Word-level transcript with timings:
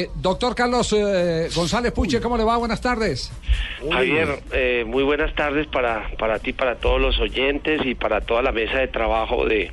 Eh, 0.00 0.08
Doctor 0.14 0.54
Carlos 0.54 0.94
eh, 0.96 1.48
González 1.52 1.90
Puche, 1.90 2.20
¿cómo 2.20 2.36
le 2.36 2.44
va? 2.44 2.56
Buenas 2.56 2.80
tardes. 2.80 3.32
Javier, 3.90 4.44
eh, 4.52 4.84
muy 4.86 5.02
buenas 5.02 5.34
tardes 5.34 5.66
para, 5.66 6.08
para 6.20 6.38
ti, 6.38 6.52
para 6.52 6.76
todos 6.76 7.00
los 7.00 7.18
oyentes 7.18 7.80
y 7.84 7.96
para 7.96 8.20
toda 8.20 8.40
la 8.42 8.52
mesa 8.52 8.78
de 8.78 8.86
trabajo 8.86 9.44
de, 9.44 9.72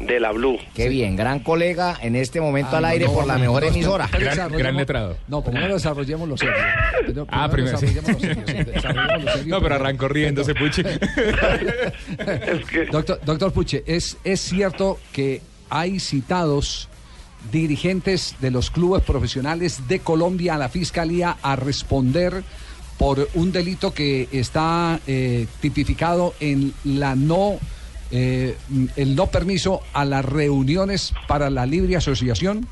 de 0.00 0.18
la 0.18 0.32
Blue. 0.32 0.58
Qué 0.74 0.88
bien, 0.88 1.14
gran 1.14 1.38
colega 1.38 1.96
en 2.02 2.16
este 2.16 2.40
momento 2.40 2.70
Ah, 2.72 2.78
al 2.78 2.86
aire 2.86 3.04
no, 3.04 3.12
por 3.12 3.28
la 3.28 3.34
no, 3.34 3.38
mejor 3.42 3.62
no, 3.62 3.68
emisora. 3.68 4.08
Gran- 4.12 4.50
gran 4.50 4.76
letrado. 4.76 5.16
No, 5.28 5.44
primero 5.44 5.74
desarrollemos 5.74 6.28
los 6.28 6.40
serios. 6.40 6.58
Primero- 7.04 7.26
Ah, 7.30 7.48
primero, 7.48 7.78
sí. 7.78 7.86
desarrollemos 7.86 8.22
los 8.24 8.34
serios, 8.34 8.48
sí, 8.66 8.72
desarrollemos 8.72 9.22
los 9.22 9.32
serios. 9.34 9.46
No, 9.46 9.62
pero 9.62 9.74
arrancó 9.76 10.08
riéndose, 10.08 10.54
Puchi. 10.56 10.80
Es 12.18 12.64
que- 12.68 12.86
Doctor, 12.86 13.20
doctor 13.24 13.52
Puche, 13.52 13.84
¿es, 13.86 14.16
¿es 14.24 14.40
cierto 14.40 14.98
que 15.12 15.42
hay 15.68 16.00
citados 16.00 16.88
dirigentes 17.50 18.36
de 18.40 18.50
los 18.50 18.70
clubes 18.70 19.02
profesionales 19.02 19.88
de 19.88 20.00
Colombia 20.00 20.54
a 20.54 20.58
la 20.58 20.68
Fiscalía 20.68 21.36
a 21.42 21.56
responder 21.56 22.42
por 22.98 23.28
un 23.34 23.50
delito 23.50 23.94
que 23.94 24.28
está 24.30 25.00
eh, 25.06 25.46
tipificado 25.60 26.34
en 26.40 26.74
la 26.84 27.14
no 27.14 27.58
eh, 28.12 28.56
el 28.96 29.14
no 29.14 29.28
permiso 29.28 29.82
a 29.92 30.04
las 30.04 30.24
reuniones 30.24 31.14
para 31.28 31.48
la 31.48 31.64
libre 31.64 31.96
asociación? 31.96 32.66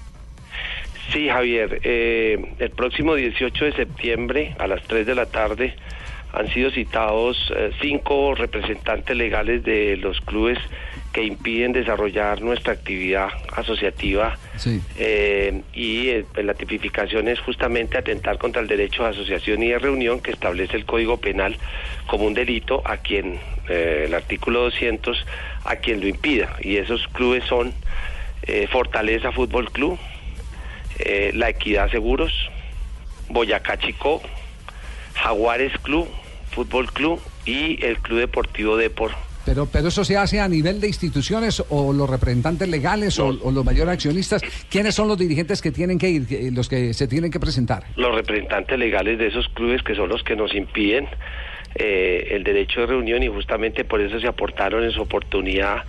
Sí, 1.13 1.29
Javier, 1.29 1.81
eh, 1.85 2.55
el 2.59 2.71
próximo 2.71 3.15
18 3.15 3.65
de 3.65 3.73
septiembre 3.73 4.55
a 4.59 4.67
las 4.67 4.83
3 4.83 5.07
de 5.07 5.15
la 5.15 5.27
tarde 5.27 5.75
han 6.33 6.49
sido 6.53 6.71
citados 6.71 7.37
eh, 7.57 7.71
cinco 7.81 8.35
representantes 8.35 9.17
legales 9.17 9.65
de 9.65 9.97
los 9.97 10.21
clubes 10.21 10.59
que 11.13 11.23
impiden 11.23 11.73
desarrollar 11.73 12.43
nuestra 12.43 12.75
actividad 12.75 13.29
asociativa 13.53 14.37
Sí. 14.57 14.83
Eh, 14.97 15.63
y 15.73 16.09
eh, 16.09 16.25
pues, 16.35 16.45
la 16.45 16.55
tipificación 16.55 17.29
es 17.29 17.39
justamente 17.39 17.97
atentar 17.97 18.39
contra 18.39 18.61
el 18.61 18.67
derecho 18.67 19.05
de 19.05 19.11
asociación 19.11 19.63
y 19.63 19.69
de 19.69 19.79
reunión 19.79 20.21
que 20.21 20.33
establece 20.33 20.77
el 20.77 20.85
Código 20.85 21.17
Penal 21.19 21.57
como 22.09 22.25
un 22.25 22.35
delito 22.35 22.83
a 22.85 22.97
quien 22.97 23.39
el 23.69 24.15
artículo 24.15 24.63
200 24.63 25.27
a 25.65 25.77
quien 25.77 26.01
lo 26.01 26.09
impida 26.09 26.57
y 26.61 26.79
esos 26.79 27.07
clubes 27.09 27.45
son 27.45 27.73
Fortaleza 28.71 29.31
Fútbol 29.31 29.71
Club, 29.71 29.99
La 31.35 31.51
Equidad 31.51 31.91
Seguros, 31.91 32.33
Boyacá 33.29 33.77
Chico, 33.77 34.23
Jaguares 35.23 35.73
Club, 35.83 36.09
Fútbol 36.51 36.91
Club 36.93 37.21
y 37.45 37.85
el 37.85 37.99
Club 37.99 38.21
Deportivo 38.21 38.77
Depor. 38.77 39.13
Pero, 39.45 39.65
pero 39.65 39.89
eso 39.89 40.05
se 40.05 40.17
hace 40.17 40.41
a 40.41 40.49
nivel 40.49 40.79
de 40.79 40.89
instituciones 40.89 41.63
o 41.71 41.93
los 41.95 42.11
representantes 42.11 42.69
legales 42.69 43.19
o, 43.19 43.29
o 43.29 43.51
los 43.51 43.65
mayores 43.65 43.95
accionistas. 43.95 44.43
¿Quiénes 44.69 44.95
son 44.95 45.09
los 45.09 45.17
dirigentes 45.17 45.63
que 45.63 45.73
tienen 45.73 45.99
que 45.99 46.11
ir, 46.11 46.53
los 46.53 46.69
que 46.69 46.93
se 46.93 47.09
tienen 47.09 47.31
que 47.31 47.41
presentar? 47.41 47.85
los 47.97 48.15
representantes 48.15 48.79
legales 48.79 49.19
de 49.19 49.29
esos 49.29 49.49
clubes 49.49 49.83
que 49.83 49.95
son 49.95 50.11
los 50.11 50.23
que 50.23 50.37
nos 50.37 50.55
impiden 50.55 51.09
eh, 51.75 52.29
el 52.33 52.45
derecho 52.45 52.81
de 52.81 52.87
reunión 52.89 53.23
y 53.23 53.29
justamente 53.29 53.85
por 53.85 54.01
eso 54.03 54.21
se 54.21 54.27
aportaron 54.27 54.85
en 54.85 54.91
su 54.91 55.01
oportunidad 55.01 55.85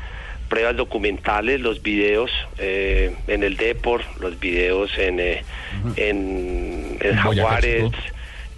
pruebas 0.48 0.76
documentales, 0.78 1.60
los 1.60 1.82
videos 1.84 2.32
eh, 2.58 3.14
en 3.28 3.44
el 3.44 3.58
Depor, 3.58 4.02
los 4.20 4.40
videos 4.40 4.90
en, 4.98 5.20
eh, 5.20 5.44
en, 5.96 6.98
en 7.00 7.18
En 7.18 7.24
Boyacá 7.24 7.50
Jaguares. 7.50 7.92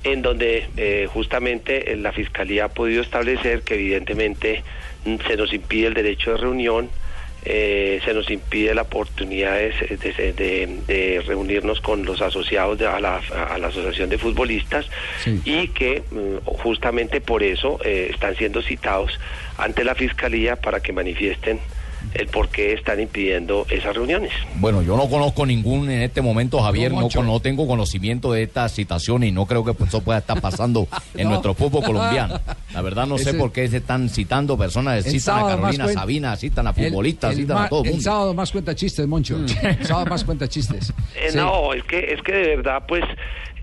En 0.04 0.22
donde 0.22 0.68
eh, 0.78 1.08
justamente 1.12 1.92
eh, 1.92 1.96
la 1.98 2.12
Fiscalía 2.12 2.66
ha 2.66 2.70
podido 2.70 3.02
establecer 3.02 3.62
que 3.62 3.76
evidentemente 3.76 4.64
mm, 5.06 5.16
se 5.28 5.38
nos 5.38 5.54
impide 5.54 5.88
el 5.88 5.94
derecho 5.94 6.32
de 6.32 6.38
reunión, 6.38 6.90
eh, 7.44 8.00
se 8.06 8.14
nos 8.14 8.30
impide 8.30 8.76
la 8.76 8.84
oportunidad 8.84 9.56
de, 9.56 9.72
de- 9.98 10.34
de- 10.34 10.68
de 10.88 11.22
reunirnos 11.26 11.82
con 11.82 12.06
los 12.06 12.22
asociados 12.22 12.78
de, 12.78 12.86
a, 12.86 13.00
la, 13.00 13.16
a 13.50 13.58
la 13.58 13.68
Asociación 13.68 14.10
de 14.10 14.18
Futbolistas 14.20 14.88
Sí. 15.24 15.42
y 15.46 15.68
que 15.70 16.04
mm, 16.12 16.46
justamente 16.46 17.20
por 17.20 17.42
eso 17.42 17.80
eh, 17.84 18.10
están 18.12 18.36
siendo 18.36 18.62
citados 18.62 19.20
ante 19.58 19.84
la 19.84 19.96
Fiscalía 19.96 20.56
para 20.56 20.82
que 20.82 20.94
manifiesten 20.94 21.60
el 22.14 22.28
por 22.28 22.50
qué 22.50 22.74
están 22.74 23.00
impidiendo 23.00 23.66
esas 23.70 23.96
reuniones. 23.96 24.32
Bueno, 24.56 24.82
yo 24.82 24.98
no 24.98 25.08
conozco 25.10 25.46
ningún 25.46 25.90
en 25.90 26.02
este 26.02 26.22
momento, 26.22 26.62
Javier, 26.62 26.92
No, 26.92 27.08
no, 27.14 27.24
no 27.24 27.40
tengo 27.40 27.68
conocimiento 27.68 28.32
de 28.34 28.44
esta 28.44 28.68
situación 28.70 29.24
y 29.24 29.32
no 29.32 29.46
creo 29.46 29.64
que 29.64 29.72
eso 29.84 30.02
pueda 30.02 30.20
estar 30.20 30.40
pasando 30.42 30.88
en 31.16 31.24
No. 31.26 31.30
nuestro 31.32 31.54
fútbol 31.54 31.84
colombiano. 31.84 32.40
La 32.74 32.82
verdad 32.82 33.06
no 33.08 33.18
sé 33.20 33.34
por 33.34 33.52
qué 33.52 33.68
se 33.68 33.78
están 33.78 34.10
citando 34.10 34.58
personas, 34.58 35.06
El 35.06 35.12
citan 35.12 35.40
a 35.40 35.48
Carolina 35.48 35.88
Sabina, 35.90 36.36
citan 36.36 36.68
a 36.68 36.74
futbolistas, 36.74 37.32
el 37.34 37.38
citan 37.42 37.56
ma- 37.58 37.66
a 37.66 37.70
todo 37.70 37.82
el 37.82 37.88
El 37.88 37.92
mundo. 37.94 38.04
sábado 38.04 38.34
más 38.34 38.52
cuenta 38.52 38.76
chistes, 38.76 39.08
Moncho. 39.08 39.38
El 39.64 39.86
sábado 39.86 40.06
más 40.08 40.24
cuenta 40.24 40.48
chistes. 40.48 40.90
Eh, 41.16 41.30
Sí. 41.32 41.38
No, 41.38 41.74
es 41.74 41.84
que, 41.86 42.14
es 42.14 42.22
que 42.24 42.32
de 42.34 42.56
verdad, 42.58 42.84
pues, 42.88 43.04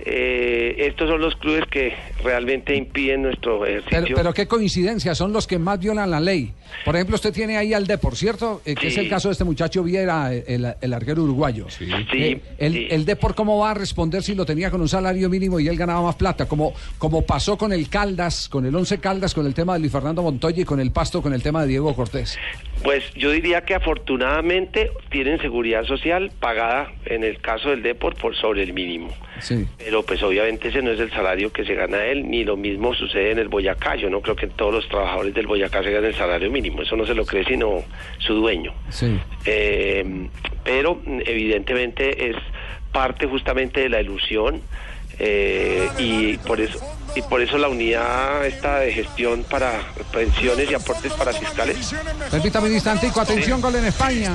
eh, 0.01 0.75
estos 0.87 1.09
son 1.09 1.21
los 1.21 1.35
clubes 1.37 1.65
que 1.71 1.93
realmente 2.23 2.75
impiden 2.75 3.23
nuestro 3.23 3.65
ejercicio. 3.67 4.01
Pero, 4.05 4.17
pero 4.17 4.35
qué 4.35 4.47
coincidencia, 4.47 5.15
son 5.15 5.33
los 5.33 5.47
que 5.47 5.59
más 5.59 5.79
violan 5.81 6.11
la 6.11 6.21
ley. 6.21 6.53
Por 6.85 6.95
ejemplo, 6.95 7.17
usted 7.17 7.33
tiene 7.33 7.57
ahí 7.57 7.75
al 7.75 7.87
Depor, 7.87 8.15
¿cierto? 8.17 8.63
Eh, 8.65 8.75
que 8.75 8.89
es 8.89 8.99
el 8.99 9.09
caso 9.09 9.29
de 9.29 9.33
este 9.33 9.45
muchacho 9.45 9.83
Viera, 9.83 10.33
el, 10.33 10.75
el 10.81 10.93
arquero 10.95 11.23
uruguayo. 11.25 11.69
Sí, 11.71 11.89
Eh, 12.13 12.41
el, 12.59 12.73
sí. 12.73 12.87
el 12.91 13.05
Depor, 13.05 13.35
¿cómo 13.35 13.59
va 13.59 13.73
a 13.73 13.75
responder 13.75 14.23
si 14.23 14.35
lo 14.35 14.45
tenía 14.47 14.71
con 14.71 14.81
un 14.81 14.89
salario 14.89 15.29
mínimo 15.29 15.59
y 15.61 15.69
él 15.69 15.77
ganaba 15.77 16.03
más 16.03 16.17
plata? 16.17 16.47
Como, 16.47 16.75
como 16.99 17.23
pasó 17.23 17.57
con 17.59 17.73
el 17.73 17.89
Caldas, 17.89 18.49
con 18.49 18.67
el 18.67 18.75
Once 18.75 18.99
Caldas, 18.99 19.35
con 19.35 19.47
el 19.47 19.55
tema 19.55 19.75
de 19.75 19.81
Luis 19.81 19.93
Fernando 19.93 20.23
Montoya 20.23 20.63
y 20.63 20.65
con 20.65 20.81
el 20.81 20.91
Pasto, 20.93 21.23
con 21.23 21.33
el 21.33 21.43
tema 21.43 21.63
de 21.63 21.69
Diego 21.69 21.95
Cortés. 21.95 22.39
Pues 22.83 23.03
yo 23.15 23.31
diría 23.31 23.63
que 23.63 23.75
afortunadamente 23.75 24.91
tienen 25.11 25.41
seguridad 25.41 25.85
social 25.85 26.31
pagada 26.39 26.93
en 27.07 27.25
el 27.25 27.41
caso 27.41 27.71
del 27.71 27.83
Deport 27.83 28.19
por 28.21 28.37
sobre 28.37 28.63
el 28.63 28.73
mínimo. 28.73 29.09
Sí. 29.41 29.67
Pero 29.89 30.03
pues 30.03 30.23
obviamente 30.23 30.69
ese 30.69 30.83
no 30.83 30.91
es 30.91 31.01
el 31.01 31.11
salario 31.11 31.51
que 31.51 31.65
se 31.65 31.75
gana 31.75 32.05
él, 32.05 32.29
ni 32.29 32.45
lo 32.45 32.59
mismo 32.59 32.93
sucede 32.93 33.31
en 33.31 33.39
el 33.39 33.49
Boyacá. 33.49 33.97
Yo 33.97 34.11
no 34.11 34.21
creo 34.21 34.37
que 34.37 34.47
todos 34.47 34.71
los 34.71 34.87
trabajadores 34.87 35.33
del 35.33 35.47
Boyacá 35.47 35.83
se 35.83 35.91
ganen 35.91 36.11
el 36.11 36.15
salario 36.15 36.51
mínimo, 36.51 36.83
eso 36.83 36.95
no 36.95 37.07
se 37.07 37.15
lo 37.15 37.25
cree 37.25 37.43
sino 37.47 37.83
su 38.19 38.35
dueño. 38.35 38.75
Sí. 38.91 39.19
Eh, 39.47 40.29
pero 40.63 41.01
evidentemente 41.25 42.29
es 42.29 42.37
parte 42.93 43.27
justamente 43.29 43.81
de 43.81 43.89
la 43.89 44.03
ilusión 44.03 44.61
eh, 45.19 45.89
y 45.97 46.37
por 46.37 46.61
eso 46.61 46.79
y 47.15 47.23
por 47.23 47.41
eso 47.41 47.59
la 47.59 47.69
unidad 47.69 48.45
esta 48.47 48.81
de 48.81 48.93
gestión 48.93 49.45
para 49.45 49.81
pensiones 50.13 50.71
y 50.71 50.75
aportes 50.75 51.13
para 51.13 51.33
fiscales 51.33 51.95
Permítame 52.31 52.69
un 52.69 52.75
instantico, 52.75 53.21
atención, 53.21 53.61
gol 53.61 53.75
en 53.77 53.87
España. 53.87 54.33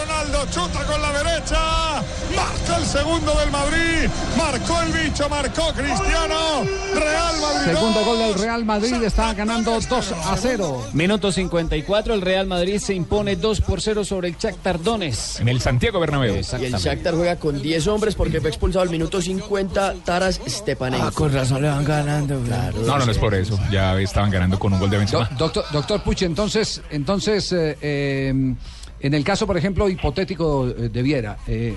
Ronaldo 0.00 0.46
chuta 0.50 0.84
con 0.84 1.00
la 1.00 1.12
derecha. 1.22 2.02
Marca 2.34 2.76
el 2.78 2.84
segundo 2.84 3.34
del 3.38 3.50
Madrid. 3.50 4.10
Marcó 4.36 4.80
el 4.82 4.92
bicho, 4.92 5.28
marcó 5.28 5.72
Cristiano. 5.72 6.64
Real 6.94 7.40
Madrid. 7.40 7.72
Segundo 7.72 8.04
gol 8.04 8.18
del 8.18 8.34
Real 8.34 8.64
Madrid, 8.64 9.02
está 9.02 9.32
ganando 9.34 9.78
2 9.78 10.12
a 10.12 10.36
0. 10.36 10.86
Minuto 10.92 11.30
54, 11.32 12.14
el 12.14 12.20
Real 12.20 12.46
Madrid 12.46 12.78
se 12.78 12.94
impone 12.94 13.36
2 13.36 13.60
por 13.60 13.80
0 13.80 14.04
sobre 14.04 14.28
el 14.28 14.36
Shakhtar 14.36 14.82
Donetsk. 14.82 15.40
En 15.40 15.48
el 15.48 15.60
Santiago 15.60 16.00
Bernabéu. 16.00 16.34
Y 16.34 16.64
el 16.64 16.72
Shakhtar 16.74 17.14
juega 17.14 17.36
con 17.36 17.60
10 17.62 17.86
hombres 17.86 18.14
porque 18.14 18.40
fue 18.40 18.50
expulsado 18.50 18.82
al 18.82 18.90
minuto 18.90 19.20
50 19.22 19.94
Taras 20.04 20.40
Stepanenko. 20.46 21.12
con 21.12 21.32
razón 21.32 21.62
le 21.62 21.68
van 21.68 21.84
ganando. 21.84 22.15
Claro, 22.24 22.80
No, 22.86 22.98
no, 22.98 23.06
no 23.06 23.12
es 23.12 23.18
por 23.18 23.34
eso. 23.34 23.58
Ya 23.70 23.98
estaban 24.00 24.30
ganando 24.30 24.58
con 24.58 24.72
un 24.72 24.78
gol 24.80 24.90
de 24.90 24.96
Do- 24.96 25.00
Benzema. 25.00 25.30
doctor, 25.38 25.64
doctor 25.72 26.02
Puche, 26.02 26.26
entonces, 26.26 26.82
entonces 26.90 27.52
eh, 27.52 27.76
eh, 27.80 28.54
en 29.00 29.14
el 29.14 29.24
caso, 29.24 29.46
por 29.46 29.56
ejemplo, 29.56 29.88
hipotético 29.88 30.68
eh, 30.68 30.88
de 30.88 31.02
Viera, 31.02 31.36
eh, 31.46 31.76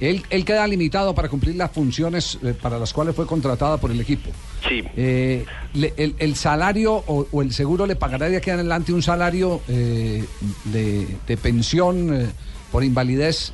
él, 0.00 0.22
él 0.30 0.44
queda 0.44 0.64
limitado 0.68 1.12
para 1.12 1.28
cumplir 1.28 1.56
las 1.56 1.72
funciones 1.72 2.38
para 2.62 2.78
las 2.78 2.92
cuales 2.92 3.16
fue 3.16 3.26
contratada 3.26 3.78
por 3.78 3.90
el 3.90 4.00
equipo. 4.00 4.30
sí 4.68 4.84
Eh, 4.96 5.44
le- 5.74 5.94
el, 5.96 6.14
el 6.18 6.36
salario 6.36 6.94
o, 6.94 7.26
o 7.32 7.42
el 7.42 7.52
seguro 7.52 7.84
le 7.86 7.96
pagará 7.96 8.28
de 8.28 8.36
aquí 8.36 8.50
en 8.50 8.56
adelante 8.60 8.92
un 8.92 9.02
salario 9.02 9.60
eh, 9.68 10.24
de, 10.66 11.08
de 11.26 11.36
pensión 11.36 12.14
eh, 12.14 12.26
por 12.70 12.84
invalidez 12.84 13.52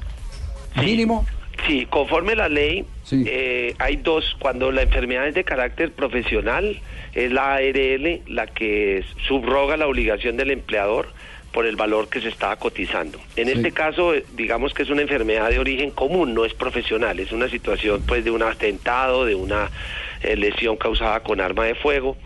Sí. 0.75 0.81
mínimo. 0.81 1.25
Sí, 1.67 1.87
conforme 1.89 2.35
la 2.35 2.49
ley, 2.49 2.85
Sí. 3.05 3.25
eh, 3.27 3.75
hay 3.79 3.97
dos. 3.97 4.37
Cuando 4.39 4.71
la 4.73 4.83
enfermedad 4.83 5.27
es 5.29 5.35
de 5.35 5.45
carácter 5.45 5.93
profesional, 5.93 6.81
es 7.15 7.33
la 7.33 7.55
ARL 7.55 8.21
la 8.27 8.47
que 8.47 9.05
subroga 9.27 9.77
la 9.77 9.87
obligación 9.87 10.37
del 10.37 10.51
empleador 10.51 11.09
por 11.53 11.67
el 11.67 11.77
valor 11.77 12.09
que 12.09 12.21
se 12.21 12.29
estaba 12.29 12.57
cotizando. 12.57 13.19
En 13.37 13.47
Sí. 13.47 13.53
este 13.53 13.71
caso, 13.71 14.13
eh, 14.15 14.25
digamos 14.35 14.75
que 14.75 14.83
es 14.83 14.91
una 14.91 15.03
enfermedad 15.03 15.51
de 15.51 15.61
origen 15.61 15.91
común, 15.93 16.35
no 16.35 16.45
es 16.45 16.53
profesional, 16.53 17.21
es 17.21 17.31
una 17.31 17.49
situación 17.49 18.03
pues 18.07 18.25
de 18.25 18.33
un 18.33 18.43
atentado, 18.43 19.25
de 19.25 19.37
una 19.37 19.71
eh, 20.23 20.37
lesión 20.37 20.77
causada 20.77 21.21
con 21.21 21.41
arma 21.41 21.65
de 21.67 21.75
fuego 21.77 22.17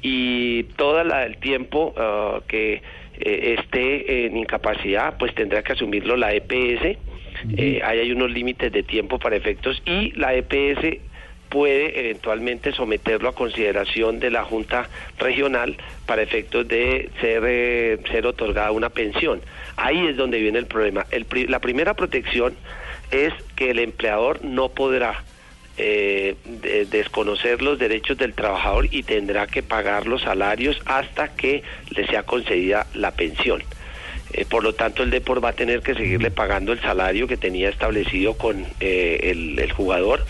y 0.00 0.64
todo 0.76 1.00
el 1.00 1.36
tiempo 1.36 1.94
ah, 1.96 2.40
que 2.48 2.82
eh, 3.20 3.56
esté 3.60 4.24
en 4.26 4.36
incapacidad, 4.36 5.16
pues 5.18 5.32
tendrá 5.34 5.62
que 5.62 5.72
asumirlo 5.74 6.16
la 6.16 6.32
EPS. 6.34 6.98
Eh, 7.56 7.80
ahí 7.84 7.98
hay 8.00 8.12
unos 8.12 8.30
límites 8.30 8.72
de 8.72 8.82
tiempo 8.82 9.18
para 9.18 9.36
efectos 9.36 9.82
y 9.84 10.12
la 10.12 10.34
EPS 10.34 10.98
puede 11.48 12.00
eventualmente 12.00 12.72
someterlo 12.72 13.28
a 13.28 13.34
consideración 13.34 14.20
de 14.20 14.30
la 14.30 14.42
Junta 14.44 14.88
Regional 15.18 15.76
para 16.06 16.22
efectos 16.22 16.66
de 16.66 17.10
ser, 17.20 17.42
eh, 17.46 17.98
ser 18.10 18.26
otorgada 18.26 18.70
una 18.70 18.88
pensión. 18.88 19.40
Ahí 19.76 20.06
es 20.06 20.16
donde 20.16 20.40
viene 20.40 20.58
el 20.58 20.66
problema. 20.66 21.06
La 21.48 21.58
primera 21.60 21.92
protección 21.94 22.54
es 23.10 23.34
que 23.56 23.70
el 23.70 23.78
empleador 23.80 24.42
no 24.44 24.70
podrá 24.70 25.24
eh, 25.78 26.36
de- 26.44 26.84
desconocer 26.86 27.62
los 27.62 27.78
derechos 27.78 28.16
del 28.18 28.34
trabajador 28.34 28.88
y 28.90 29.02
tendrá 29.02 29.46
que 29.46 29.62
pagar 29.62 30.06
los 30.06 30.20
salarios 30.22 30.78
hasta 30.84 31.34
que 31.34 31.62
le 31.96 32.06
sea 32.06 32.22
concedida 32.24 32.86
la 32.94 33.10
pensión. 33.12 33.62
Eh, 34.32 34.44
por 34.48 34.62
lo 34.64 34.72
tanto, 34.74 35.02
el 35.02 35.10
Depor 35.10 35.44
va 35.44 35.50
a 35.50 35.52
tener 35.52 35.80
que 35.82 35.94
seguirle 35.94 36.30
pagando 36.30 36.72
el 36.72 36.80
salario 36.80 37.26
que 37.26 37.36
tenía 37.36 37.68
establecido 37.68 38.34
con 38.38 38.64
eh, 38.80 39.20
el, 39.30 39.58
el 39.58 39.72
jugador 39.72 40.24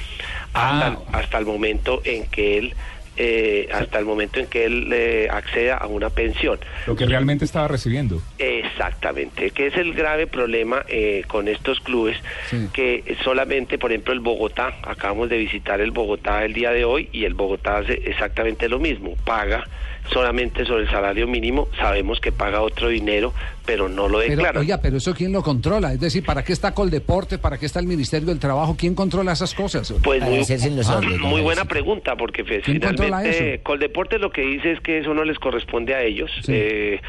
hasta, 0.53 0.87
Ah. 0.89 0.99
hasta 1.13 1.39
el 1.39 1.47
momento 1.47 2.03
en 2.05 2.27
que 2.27 2.59
él 2.59 2.75
eh, 3.19 3.69
hasta 3.71 3.99
el 3.99 4.07
momento 4.07 4.41
en 4.41 4.47
que 4.47 4.65
él 4.65 5.29
acceda 5.31 5.77
a 5.77 5.87
una 5.87 6.09
pensión. 6.09 6.59
Lo 6.87 6.97
que 6.97 7.05
realmente 7.05 7.45
estaba 7.45 7.69
recibiendo. 7.69 8.23
Exactamente, 8.39 9.51
que 9.51 9.67
es 9.67 9.77
el 9.77 9.93
grave 9.93 10.27
problema 10.27 10.83
con 11.29 11.47
estos 11.47 11.79
clubes, 11.81 12.17
Sí. 12.49 12.69
que 12.73 13.17
solamente, 13.23 13.77
por 13.77 13.93
ejemplo, 13.93 14.15
el 14.15 14.21
Bogotá, 14.21 14.75
acabamos 14.83 15.29
de 15.29 15.37
visitar 15.37 15.83
el 15.83 15.91
Bogotá 15.91 16.43
el 16.45 16.55
día 16.55 16.71
de 16.71 16.87
hoy 16.87 17.11
y 17.13 17.27
el 17.27 17.35
Bogotá 17.35 17.79
hace 17.79 18.01
exactamente 18.07 18.67
lo 18.71 18.79
mismo, 18.79 19.15
paga 19.27 19.69
solamente 20.11 20.65
sobre 20.65 20.85
el 20.85 20.91
salario 20.91 21.27
mínimo, 21.29 21.69
sabemos 21.79 22.19
que 22.19 22.33
paga 22.33 22.63
otro 22.63 22.89
dinero, 22.89 23.35
pero 23.65 23.89
no 23.89 24.09
lo 24.09 24.19
Pero, 24.19 24.31
declara. 24.37 24.61
oiga, 24.61 24.81
pero 24.81 24.97
eso 24.97 25.15
quién 25.15 25.33
lo 25.33 25.43
controla? 25.43 25.93
Es 25.93 26.01
decir, 26.01 26.25
¿para 26.25 26.43
qué 26.45 26.53
está 26.53 26.75
Coldeporte? 26.75 27.39
¿Para 27.39 27.59
qué 27.59 27.67
está 27.67 27.81
el 27.81 27.87
Ministerio 27.87 28.29
del 28.29 28.39
Trabajo? 28.39 28.77
¿Quién 28.79 28.95
controla 28.95 29.33
esas 29.33 29.55
cosas? 29.55 29.93
Pues 30.03 30.23
muy, 30.23 30.39
hombres, 30.41 31.21
muy 31.21 31.41
buena 31.41 31.65
pregunta, 31.65 32.17
porque 32.17 32.45
pues, 32.45 32.65
¿Quién 32.65 32.81
controla 32.81 33.19
finalmente 33.19 33.55
eso? 33.55 33.63
Coldeporte 33.63 34.19
lo 34.19 34.31
que 34.31 34.43
dice 34.43 34.73
es 34.73 34.81
que 34.81 34.99
eso 34.99 35.15
no 35.15 35.25
les 35.25 35.39
corresponde 35.39 35.95
a 35.95 36.03
ellos. 36.03 36.31
Sí. 36.43 36.53
Eh, 36.55 37.01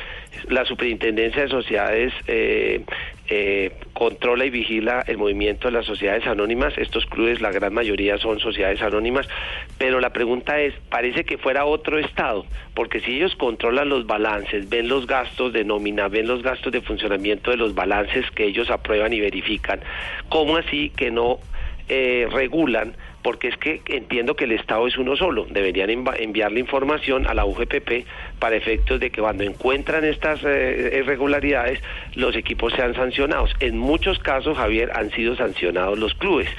la 0.49 0.65
Superintendencia 0.65 1.43
de 1.43 1.49
Sociedades 1.49 2.13
eh, 2.27 2.83
eh, 3.29 3.71
controla 3.93 4.45
y 4.45 4.49
vigila 4.49 5.03
el 5.07 5.17
movimiento 5.17 5.67
de 5.67 5.73
las 5.73 5.85
sociedades 5.85 6.27
anónimas. 6.27 6.77
Estos 6.77 7.05
clubes, 7.05 7.41
la 7.41 7.51
gran 7.51 7.73
mayoría 7.73 8.17
son 8.17 8.39
sociedades 8.39 8.81
anónimas, 8.81 9.27
pero 9.77 9.99
la 9.99 10.11
pregunta 10.11 10.59
es, 10.59 10.73
parece 10.89 11.23
que 11.23 11.37
fuera 11.37 11.65
otro 11.65 11.97
Estado, 11.99 12.45
porque 12.73 12.99
si 12.99 13.15
ellos 13.15 13.35
controlan 13.35 13.89
los 13.89 14.05
balances, 14.05 14.69
ven 14.69 14.89
los 14.89 15.07
gastos 15.07 15.53
de 15.53 15.63
nómina, 15.63 16.09
ven 16.09 16.27
los 16.27 16.43
gastos 16.43 16.73
de 16.73 16.81
funcionamiento 16.81 17.51
de 17.51 17.57
los 17.57 17.73
balances 17.73 18.29
que 18.31 18.45
ellos 18.45 18.69
aprueban 18.69 19.13
y 19.13 19.21
verifican, 19.21 19.79
¿cómo 20.29 20.57
así 20.57 20.89
que 20.89 21.09
no 21.09 21.39
eh, 21.87 22.27
regulan? 22.31 22.93
Porque 23.23 23.47
es 23.47 23.57
que 23.57 23.81
entiendo 23.87 24.35
que 24.35 24.43
el 24.43 24.51
Estado 24.51 24.85
es 24.85 24.97
uno 24.97 25.15
solo. 25.15 25.47
Deberían 25.49 25.89
enviarle 25.89 26.59
información 26.59 27.25
a 27.25 27.33
la 27.33 27.45
UGPP 27.45 28.05
para 28.37 28.55
efectos 28.55 28.99
de 28.99 29.09
que 29.09 29.21
cuando 29.21 29.43
encuentran 29.43 30.03
estas 30.03 30.41
eh, 30.43 30.99
irregularidades, 30.99 31.81
los 32.15 32.35
equipos 32.35 32.73
sean 32.73 32.93
sancionados. 32.93 33.55
En 33.59 33.77
muchos 33.77 34.19
casos, 34.19 34.57
Javier, 34.57 34.91
han 34.93 35.09
sido 35.11 35.35
sancionados 35.35 35.97
los 35.97 36.13
clubes. 36.13 36.49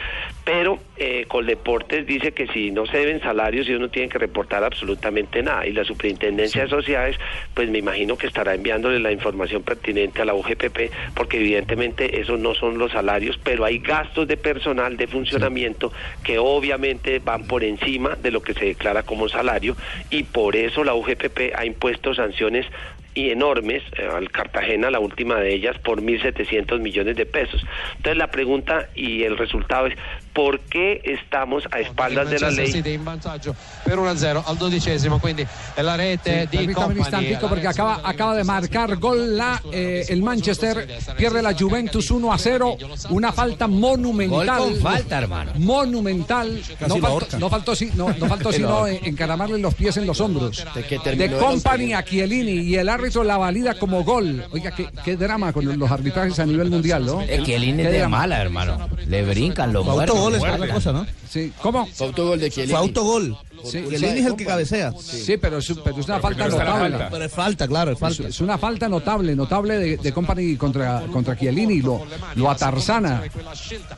Pero 0.45 0.79
eh, 0.99 1.25
Coldeportes 1.27 2.07
dice 2.07 2.33
que 2.33 2.47
si 2.49 2.71
no 2.71 2.85
se 2.85 2.99
deben 2.99 3.21
salarios, 3.21 3.67
ellos 3.67 3.81
no 3.81 3.89
tienen 3.89 4.11
que 4.11 4.19
reportar 4.19 4.63
absolutamente 4.63 5.43
nada. 5.43 5.67
Y 5.67 5.73
la 5.73 5.85
Superintendencia 5.85 6.63
de 6.63 6.69
Sociedades, 6.69 7.17
pues 7.55 7.71
me 7.71 7.79
imagino 7.79 8.19
que 8.19 8.27
estará 8.27 8.55
enviándole 8.55 9.01
la 9.01 9.11
información 9.11 9.63
pertinente 9.63 10.21
a 10.21 10.27
la 10.27 10.35
UGPP, 10.35 11.15
porque 11.15 11.39
evidentemente 11.39 12.21
esos 12.21 12.39
no 12.39 12.55
son 12.55 12.77
los 12.77 12.93
salarios, 12.93 13.39
pero 13.43 13.65
hay 13.65 13.79
gastos 13.79 14.29
de 14.29 14.37
personal, 14.37 14.99
de 14.99 15.07
funcionamiento, 15.07 15.93
que 16.23 16.39
obviamente 16.39 17.21
van 17.21 17.47
por 17.47 17.65
encima 17.65 18.17
de 18.17 18.31
lo 18.31 18.43
que 18.43 18.53
se 18.53 18.67
declara 18.67 19.03
como 19.03 19.31
salario, 19.31 19.77
y 20.11 20.25
por 20.25 20.57
eso 20.57 20.85
la 20.85 20.95
UGPP 20.95 21.55
ha 21.57 21.65
impuesto 21.65 22.15
sanciones 22.15 22.67
y 23.15 23.31
enormes 23.31 23.83
eh, 23.97 24.09
al 24.13 24.31
Cartagena, 24.31 24.91
la 24.91 24.99
última 24.99 25.39
de 25.41 25.55
ellas, 25.55 25.79
por 25.79 26.03
1.700 26.03 26.81
millones 26.81 27.17
de 27.17 27.27
pesos. 27.27 27.65
Entonces 27.97 28.17
la 28.17 28.31
pregunta 28.31 28.89
y 28.95 29.23
el 29.23 29.39
resultado 29.39 29.87
es, 29.87 29.95
¿por 30.35 30.61
qué 30.61 31.01
estamos 31.05 31.63
a 31.71 31.79
espaldas 31.79 32.29
de 32.29 32.39
la 32.41 32.51
ley? 32.51 32.73
City 32.73 32.91
in 32.91 33.05
vantaggio 33.05 33.55
per 33.85 33.97
1-0 33.97 34.43
al 34.45 34.59
dodicesimo, 34.59 35.21
quindi 35.21 35.47
la 35.77 35.97
rete 35.97 36.49
di 36.51 36.57
un 36.77 36.97
instantico 36.97 37.49
porque 37.49 37.69
acaba, 37.69 38.01
acaba 38.03 38.35
de 38.35 38.45
marcar 38.45 38.97
gol 38.97 39.37
la, 39.37 39.63
eh, 39.73 40.05
el 40.09 40.23
Manchester, 40.23 40.87
pierde 41.17 41.41
la 41.41 41.55
Juventus 41.55 42.11
1 42.11 42.33
a 42.33 42.39
0, 42.39 42.77
una 43.11 43.33
falta 43.33 43.69
monumental. 43.69 44.59
Gol 44.59 44.73
con 44.73 44.81
falta, 44.81 45.19
hermano. 45.19 45.53
Monumental. 45.57 46.61
No 46.89 46.97
faltó, 46.97 47.39
no 47.39 47.49
faltó, 47.49 47.73
no, 47.95 48.09
no 48.19 48.27
faltó 48.27 48.53
sino 48.53 48.87
en- 48.87 49.05
encaramarle 49.05 49.59
los 49.59 49.75
pies 49.75 49.97
en 49.97 50.07
los 50.07 50.21
hombros. 50.21 50.65
De 50.75 51.17
De 51.17 51.31
Company 51.37 51.93
a 51.95 52.05
Chiellini 52.05 52.63
y 52.63 52.75
el 52.77 52.89
árbitro 52.89 53.23
la 53.23 53.37
valida 53.37 53.75
como 53.75 54.03
gol. 54.03 54.45
Oiga, 54.51 54.73
qué, 54.73 54.89
qué 55.05 55.17
drama 55.17 55.53
con 55.53 55.79
los 55.79 55.91
arbitrajes 55.91 56.39
a 56.41 56.47
nivel 56.47 56.71
mundial, 56.71 57.07
¿no? 57.07 57.21
Es 57.21 57.45
de 57.47 58.09
mala, 58.09 58.41
hermano. 58.41 58.89
Le 59.07 59.23
brincan 59.23 59.73
los 59.73 59.85
muertos. 59.85 60.24
Autogol, 60.27 60.49
es 60.49 60.55
otra 60.61 60.75
cosa, 60.75 60.93
¿no? 60.93 61.07
Sí, 61.29 61.53
¿cómo? 61.61 61.87
Fue 61.87 62.07
autogol 62.07 62.41
de 62.41 62.51
Chiellini. 62.51 62.73
Fue 62.73 62.81
autogol. 62.81 63.37
Sí, 63.65 63.79
el 63.79 64.05
es 64.05 64.27
el 64.27 64.37
que 64.37 64.45
cabecea. 64.45 64.93
Sí, 65.01 65.37
pero 65.39 65.59
es, 65.59 65.73
pero 65.83 65.99
es 65.99 66.07
una 66.07 66.21
falta 66.21 66.49
notable. 66.49 66.91
falta. 66.91 67.09
Pero 67.11 67.25
es 67.25 67.33
falta, 67.33 67.69
claro, 67.69 67.91
es 67.93 67.97
Es, 67.97 68.01
falta. 68.01 68.29
es 68.29 68.41
una 68.41 68.59
falta 68.59 68.89
notable, 68.89 69.35
notable 69.35 69.79
de, 69.79 69.97
de 69.97 70.13
Company 70.13 70.57
contra, 70.57 71.03
contra 71.13 71.37
Chiellini, 71.37 71.81
lo, 71.81 72.05
lo 72.37 72.51
atarzana. 72.51 73.23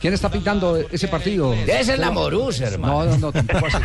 ¿Quién 0.01 0.15
está 0.15 0.31
pitando 0.31 0.77
ese 0.77 1.09
partido? 1.09 1.51
Debe 1.51 1.83
ser 1.85 1.99
la 1.99 2.11
Morús, 2.11 2.61
hermano. 2.61 3.05
No, 3.05 3.11
no, 3.11 3.19
no, 3.19 3.33
tampoco 3.33 3.67
así. 3.67 3.77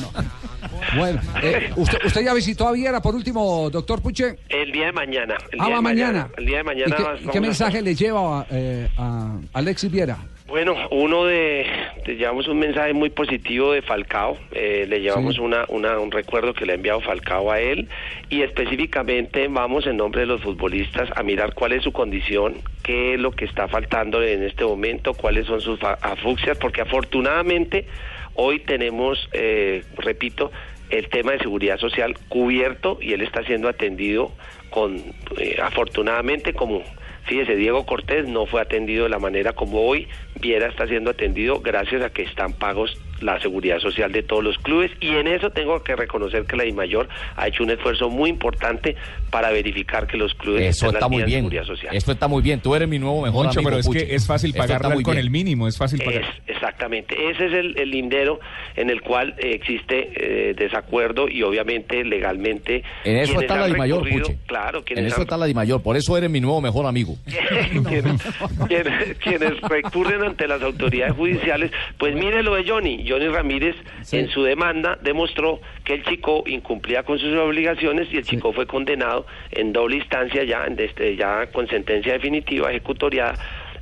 No. 0.00 0.10
Bueno, 0.96 1.20
eh, 1.42 1.70
usted, 1.76 1.98
¿usted 2.04 2.24
ya 2.24 2.34
visitó 2.34 2.66
a 2.66 2.72
Viera 2.72 3.00
por 3.00 3.14
último, 3.14 3.70
doctor 3.70 4.00
Puche? 4.00 4.38
El 4.48 4.72
día 4.72 4.86
de 4.86 4.92
mañana. 4.92 5.36
El 5.52 5.60
Ah, 5.60 5.66
día 5.66 5.76
de 5.76 5.82
mañana. 5.82 6.28
El 6.36 6.46
día 6.46 6.56
de 6.58 6.64
mañana. 6.64 6.96
¿Y 7.22 7.28
qué, 7.28 7.38
a 7.38 7.40
mensaje 7.40 7.82
le 7.82 7.94
lleva 7.94 8.46
eh, 8.50 8.88
a 8.96 9.36
Alexis 9.52 9.90
Viera? 9.90 10.18
Bueno, 10.50 10.74
uno 10.90 11.26
de, 11.26 11.64
te 12.04 12.16
llevamos 12.16 12.48
un 12.48 12.58
mensaje 12.58 12.92
muy 12.92 13.08
positivo 13.10 13.70
de 13.72 13.82
Falcao, 13.82 14.36
eh, 14.50 14.84
le 14.88 15.00
llevamos 15.00 15.36
Sí. 15.36 15.40
una, 15.40 15.64
una- 15.68 15.96
un 16.00 16.10
recuerdo 16.10 16.54
que 16.54 16.66
le 16.66 16.72
ha 16.72 16.74
enviado 16.74 17.00
Falcao 17.00 17.52
a 17.52 17.60
él 17.60 17.88
y 18.30 18.42
específicamente 18.42 19.46
vamos 19.46 19.86
en 19.86 19.96
nombre 19.96 20.22
de 20.22 20.26
los 20.26 20.42
futbolistas 20.42 21.08
a 21.14 21.22
mirar 21.22 21.54
cuál 21.54 21.70
es 21.70 21.84
su 21.84 21.92
condición, 21.92 22.56
qué 22.82 23.14
es 23.14 23.20
lo 23.20 23.30
que 23.30 23.44
está 23.44 23.68
faltando 23.68 24.20
en 24.24 24.42
este 24.42 24.64
momento, 24.64 25.14
cuáles 25.14 25.46
son 25.46 25.60
sus 25.60 25.78
afuxias, 25.84 26.58
porque 26.58 26.80
afortunadamente 26.80 27.86
hoy 28.34 28.58
tenemos, 28.58 29.28
eh, 29.32 29.84
repito, 29.98 30.50
el 30.90 31.08
tema 31.10 31.30
de 31.30 31.38
seguridad 31.38 31.78
social 31.78 32.18
cubierto 32.28 32.98
y 33.00 33.12
él 33.12 33.20
está 33.22 33.44
siendo 33.44 33.68
atendido 33.68 34.32
con, 34.70 34.96
eh, 35.38 35.58
afortunadamente 35.62 36.54
como 36.54 36.82
Fíjese, 37.24 37.54
Diego 37.56 37.86
Cortés 37.86 38.26
no 38.26 38.46
fue 38.46 38.60
atendido 38.60 39.04
de 39.04 39.10
la 39.10 39.18
manera 39.18 39.52
como 39.52 39.86
hoy 39.86 40.08
Viera 40.34 40.68
está 40.68 40.86
siendo 40.86 41.10
atendido 41.10 41.60
gracias 41.60 42.02
a 42.02 42.10
que 42.10 42.22
están 42.22 42.52
pagos 42.54 42.98
la 43.20 43.40
seguridad 43.40 43.78
social 43.80 44.12
de 44.12 44.22
todos 44.22 44.42
los 44.44 44.58
clubes 44.58 44.90
y 45.00 45.08
en 45.08 45.26
eso 45.28 45.50
tengo 45.50 45.82
que 45.82 45.94
reconocer 45.96 46.44
que 46.44 46.56
la 46.56 46.64
DIMAYOR 46.64 47.08
ha 47.36 47.48
hecho 47.48 47.62
un 47.62 47.70
esfuerzo 47.70 48.08
muy 48.10 48.30
importante 48.30 48.96
para 49.30 49.50
verificar 49.50 50.06
que 50.06 50.16
los 50.16 50.34
clubes 50.34 50.62
Eso 50.62 50.86
estén 50.86 50.96
está 50.96 51.08
muy 51.08 51.22
bien. 51.24 51.40
seguridad 51.40 51.64
social. 51.64 51.94
Esto 51.94 52.12
está 52.12 52.28
muy 52.28 52.42
bien. 52.42 52.60
Tú 52.60 52.74
eres 52.74 52.88
mi 52.88 52.98
nuevo 52.98 53.22
mejor 53.22 53.44
Moncho, 53.44 53.60
amigo. 53.60 53.70
pero 53.70 53.80
es 53.80 53.88
que 54.08 54.14
es 54.14 54.26
fácil 54.26 54.52
pagarla 54.54 54.94
con 54.94 55.04
bien. 55.04 55.18
el 55.18 55.30
mínimo, 55.30 55.68
es 55.68 55.76
fácil 55.78 56.00
Es, 56.02 56.06
pagar. 56.06 56.24
exactamente, 56.46 57.14
ese 57.30 57.46
es 57.46 57.52
el, 57.52 57.78
el 57.78 57.90
lindero 57.90 58.40
en 58.76 58.90
el 58.90 59.00
cual 59.02 59.34
eh, 59.38 59.52
existe 59.54 60.10
eh, 60.50 60.54
desacuerdo 60.54 61.28
y 61.28 61.42
obviamente 61.42 62.04
legalmente 62.04 62.82
En 63.04 63.16
eso 63.18 63.40
está 63.40 63.56
la 63.56 63.66
Dimayor, 63.66 64.08
Puche. 64.08 64.38
Claro, 64.46 64.82
En 64.86 65.04
eso 65.06 65.16
han- 65.16 65.22
está 65.22 65.36
la 65.36 65.46
Dimayor. 65.46 65.82
Por 65.82 65.96
eso 65.96 66.16
eres 66.16 66.30
mi 66.30 66.40
nuevo 66.40 66.60
mejor 66.60 66.86
amigo. 66.86 67.16
quienes, 67.88 68.22
quienes- 68.68 69.16
quienes 69.18 69.60
recurren 69.68 70.22
ante 70.22 70.46
las 70.48 70.62
autoridades 70.62 71.14
judiciales, 71.14 71.70
pues 71.98 72.14
mire 72.14 72.42
lo 72.42 72.54
de 72.54 72.68
Johnny. 72.68 73.04
Johnny 73.10 73.28
Ramírez 73.28 73.76
en 74.12 74.28
su 74.28 74.42
demanda 74.42 74.98
demostró 75.02 75.60
que 75.84 75.94
el 75.94 76.04
chico 76.04 76.44
incumplía 76.46 77.02
con 77.02 77.18
sus 77.18 77.34
obligaciones 77.36 78.08
y 78.12 78.18
el 78.18 78.24
chico 78.24 78.52
fue 78.52 78.66
condenado 78.66 79.26
en 79.50 79.72
doble 79.72 79.96
instancia 79.96 80.44
ya, 80.44 80.64
en 80.66 80.78
este, 80.78 81.16
ya 81.16 81.46
con 81.52 81.66
sentencia 81.68 82.12
definitiva 82.12 82.70
ejecutoriada 82.70 83.34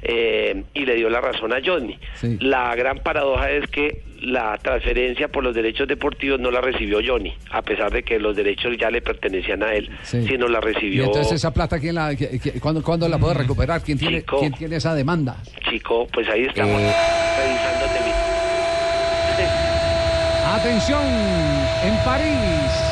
eh, 0.03 0.63
y 0.75 0.87
le 0.87 0.95
dio 0.95 1.11
la 1.11 1.21
razón 1.21 1.53
a 1.53 1.59
Johnny. 1.65 1.99
Sí. 2.15 2.39
La 2.41 2.75
gran 2.77 2.99
paradoja 2.99 3.51
es 3.51 3.69
que 3.69 4.03
la 4.21 4.57
transferencia 4.59 5.29
por 5.29 5.45
los 5.45 5.55
derechos 5.55 5.87
deportivos 5.87 6.41
no 6.41 6.51
la 6.51 6.61
recibió 6.61 7.01
Johnny, 7.05 7.35
a 7.51 7.63
pesar 7.63 7.93
de 7.93 8.03
que 8.03 8.19
los 8.19 8.35
derechos 8.37 8.77
ya 8.79 8.91
le 8.91 9.01
pertenecían 9.01 9.63
a 9.63 9.73
él, 9.75 9.89
Sí. 10.03 10.25
sino 10.27 10.49
la 10.49 10.59
Y 10.59 10.63
recibió 10.63 11.05
entonces 11.05 11.33
esa 11.35 11.53
plata, 11.53 11.79
¿quién 11.79 11.95
la, 11.97 12.11
cuándo, 12.61 12.83
cuándo 12.83 13.09
la 13.09 13.19
puede 13.19 13.35
recuperar? 13.35 13.81
¿Quién 13.83 13.99
tiene, 13.99 14.21
Chico. 14.21 14.41
¿quién 14.41 14.53
tiene 14.55 14.77
esa 14.77 14.95
demanda? 14.95 15.37
chico, 15.71 16.07
pues 16.13 16.29
ahí 16.29 16.43
estamos 16.45 16.81
Eh. 16.81 16.93
revisando. 17.39 18.08
Atención, 20.55 21.05
en 21.83 21.97
París. 22.05 22.89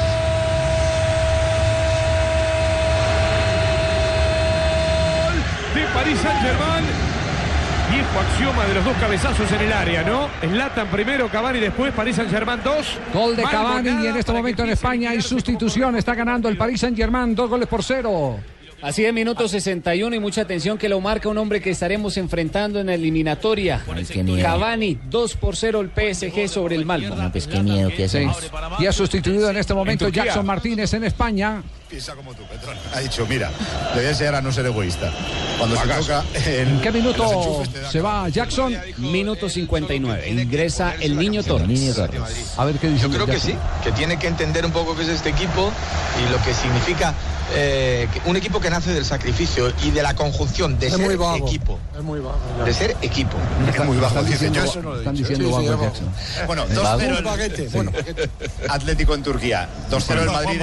de 5.75 5.87
París 5.93 6.19
Saint-Germain. 6.21 6.85
Viejo 7.91 8.19
axioma 8.19 8.65
de 8.65 8.75
los 8.75 8.85
dos 8.85 8.97
cabezazos 8.99 9.53
en 9.53 9.61
el 9.61 9.73
área, 9.73 10.03
¿no? 10.03 10.29
Slatan 10.41 10.89
primero, 10.89 11.29
Cavani 11.29 11.61
después, 11.61 11.93
París 11.93 12.17
Saint-Germain 12.17 12.61
2. 12.63 12.99
Gol 13.13 13.37
de 13.37 13.43
Cavani 13.43 14.05
y 14.05 14.07
en 14.07 14.17
este 14.17 14.33
momento 14.33 14.63
en 14.65 14.71
España 14.71 15.11
hay 15.11 15.23
sustitución. 15.23 15.97
Está 15.97 16.15
ganando 16.15 16.49
el 16.49 16.57
Paris 16.57 16.81
Saint 16.81 16.97
Germain, 16.97 17.35
dos 17.35 17.49
goles 17.49 17.69
por 17.69 17.83
cero. 17.83 18.39
Así 18.83 19.03
de 19.03 19.13
minuto 19.13 19.49
61 19.49 20.15
y 20.15 20.21
mucha 20.21 20.43
atención 20.43 20.77
que 20.77 20.89
lo 20.89 21.01
marca 21.01 21.29
un 21.29 21.39
hombre 21.39 21.61
que 21.61 21.71
estaremos 21.71 22.17
enfrentando 22.19 22.81
en 22.81 22.87
la 22.87 22.95
eliminatoria. 22.95 23.83
miedo. 24.23 24.43
Cavani, 24.43 24.99
2 25.09 25.37
por 25.37 25.57
0 25.57 25.81
el 25.81 25.91
PSG 25.91 26.49
sobre 26.49 26.77
el 26.77 26.85
Malmo. 26.85 27.15
No, 27.15 27.33
pues 27.33 27.47
qué 27.47 27.63
miedo 27.63 27.89
que. 27.89 28.07
Y 28.79 28.87
ha 28.87 28.93
sustituido 28.93 29.49
en 29.51 29.57
este 29.57 29.73
momento 29.75 30.07
En. 30.07 30.13
Jackson 30.13 30.45
Martínez 30.45 30.93
en 30.95 31.05
España. 31.05 31.63
Piensa 31.89 32.15
como 32.15 32.35
tú, 32.35 32.43
Petrón. 32.45 32.77
Ha 32.95 33.01
dicho, 33.01 33.27
mira, 33.29 33.51
le 33.91 34.01
voy 34.01 34.07
a 34.07 34.09
enseñar 34.11 34.35
a 34.35 34.43
no 34.43 34.51
ser 34.51 34.67
egoísta. 34.67 35.13
Cuando 35.57 35.77
se 35.77 35.87
toca 35.87 36.25
en, 36.35 36.69
¿En 36.69 36.81
qué 36.81 36.91
minuto 36.91 37.63
te 37.73 37.91
se 37.91 38.01
va 38.01 38.29
Jackson? 38.29 38.77
Minuto 38.99 39.49
59. 39.49 40.29
Ingresa 40.29 40.97
el 41.01 41.17
niño 41.17 41.43
Torres. 41.43 42.03
A 42.57 42.65
ver 42.65 42.77
qué 42.77 42.89
dice 42.89 43.05
Yo 43.05 43.11
creo 43.11 43.27
que 43.27 43.39
sí, 43.39 43.55
que 43.85 43.93
tiene 43.93 44.19
que 44.19 44.27
entender 44.27 44.67
un 44.67 44.73
poco 44.73 44.97
qué 44.97 45.03
es 45.03 45.09
este 45.09 45.31
equipo 45.31 45.73
y 46.21 46.33
lo 46.33 46.43
que 46.43 46.53
significa 46.53 47.15
eh, 47.55 48.09
un 48.25 48.37
equipo 48.37 48.61
que 48.61 48.66
nace 48.71 48.93
del 48.93 49.05
sacrificio 49.05 49.73
y 49.85 49.91
de 49.91 50.03
la 50.03 50.15
conjunción 50.15 50.79
de 50.79 50.91
ser 50.91 51.11
equipo. 51.13 51.79
Es 51.97 52.03
muy 52.03 52.21
bajo. 52.21 52.39
De 52.65 52.73
ser 52.75 52.97
equipo. 53.03 53.37
Es 53.73 53.85
muy 53.85 53.97
bajo, 53.97 54.19
Están 54.19 54.25
dice. 54.27 54.49
diciendo, 54.49 54.59
Yo 54.59 54.65
eso 54.71 54.83
no 54.83 54.91
lo 54.91 54.97
he 54.97 54.99
están 54.99 55.15
dicho. 55.15 55.29
diciendo 55.29 55.59
Sí, 55.59 55.67
vago 55.69 55.79
vago. 55.83 55.93
Bueno, 56.47 56.67
Vago. 56.83 57.01
2-0 57.01 57.19
Un 57.19 57.25
paquete. 57.25 57.69
Bueno, 57.69 57.93
Atlético 58.69 59.15
en 59.15 59.23
Turquía, 59.23 59.69
2-0 59.91 60.21
el 60.23 60.27
Madrid 60.31 60.61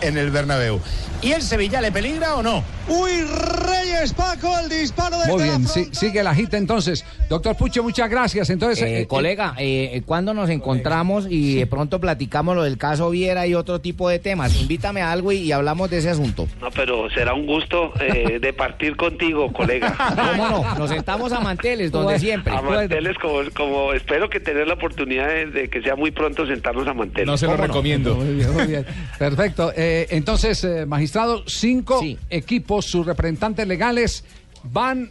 en 0.00 0.18
el 0.18 0.30
Bernabéu. 0.30 0.80
¿Y 1.22 1.32
el 1.32 1.42
Sevilla 1.42 1.80
le 1.80 1.92
peligra 1.92 2.34
o 2.36 2.42
no? 2.42 2.62
Uy, 2.88 3.22
Reyes 3.22 4.12
Paco, 4.12 4.56
el 4.62 4.68
disparo 4.68 5.18
de 5.18 5.26
Muy 5.32 5.42
bien, 5.42 5.66
sí, 5.66 5.88
sigue 5.92 6.22
la 6.22 6.34
gita 6.34 6.56
entonces. 6.56 7.04
Doctor 7.28 7.56
Puche, 7.56 7.80
muchas 7.80 8.08
gracias. 8.08 8.48
Entonces, 8.50 8.84
Eh, 8.84 9.00
eh, 9.00 9.06
colega, 9.06 9.54
eh, 9.58 10.02
¿cuándo 10.06 10.32
nos 10.34 10.48
encontramos 10.50 11.26
y 11.28 11.56
de 11.56 11.66
pronto 11.66 12.00
platicamos 12.00 12.54
lo 12.54 12.62
del 12.62 12.78
caso 12.78 13.10
Viera 13.10 13.46
y 13.46 13.54
otro 13.54 13.80
tipo 13.80 14.08
de 14.08 14.20
temas? 14.20 14.54
Invítame 14.60 15.02
a 15.02 15.10
algo 15.10 15.32
y, 15.32 15.38
y 15.38 15.52
hablamos 15.52 15.90
de 15.90 15.98
ese 15.98 16.10
asunto. 16.10 16.46
No, 16.60 16.70
pero 16.70 17.10
será 17.10 17.34
un 17.34 17.46
gusto 17.46 17.92
eh, 18.00 18.38
de 18.40 18.52
partir 18.52 18.94
contigo, 18.96 19.52
colega. 19.52 19.96
¿Cómo 20.32 20.48
no? 20.48 20.74
Nos 20.78 20.90
sentamos 20.90 21.32
a 21.32 21.40
manteles, 21.40 21.90
donde 21.90 22.04
Bueno, 22.06 22.20
siempre. 22.20 22.54
A 22.54 22.62
manteles 22.62 23.16
como, 23.18 23.40
como 23.56 23.92
espero 23.94 24.30
que 24.30 24.38
tener 24.38 24.68
la 24.68 24.74
oportunidad 24.74 25.26
de, 25.28 25.46
de 25.46 25.68
que 25.68 25.82
sea 25.82 25.96
muy 25.96 26.12
pronto 26.12 26.46
sentarnos 26.46 26.86
a 26.86 26.94
manteles. 26.94 27.26
No 27.26 27.36
se 27.36 27.46
lo 27.46 27.56
recomiendo. 27.56 28.14
Muy 28.14 28.34
bien, 28.34 28.52
muy 28.52 28.66
bien. 28.66 28.86
Perfecto. 29.18 29.72
Eh, 29.76 30.06
entonces, 30.10 30.62
eh, 30.62 30.86
magistrado, 30.86 31.42
cinco 31.48 31.98
Sí. 32.00 32.16
equipos, 32.30 32.75
sus 32.82 33.06
representantes 33.06 33.66
legales 33.66 34.24
van 34.64 35.10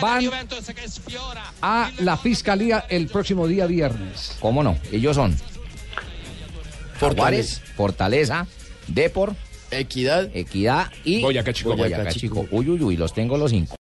van 0.00 0.28
a 1.62 1.90
la 2.00 2.16
fiscalía 2.16 2.84
el 2.88 3.06
próximo 3.06 3.46
día 3.46 3.66
viernes. 3.66 4.36
¿Cómo 4.40 4.62
no? 4.62 4.78
Ellos 4.90 5.16
son 5.16 5.36
Fortaleza. 6.98 7.62
Fortaleza, 7.76 8.46
Depor, 8.88 9.36
Equidad. 9.70 10.30
Equidad 10.34 10.90
y 11.04 11.20
Boyacá 11.22 11.52
Chico. 11.52 11.76
Boyacá 11.76 12.10
Chico. 12.10 12.46
Uy, 12.50 12.70
uy, 12.70 12.82
uy, 12.82 12.96
los 12.96 13.12
tengo 13.12 13.36
los 13.36 13.50
cinco. 13.50 13.76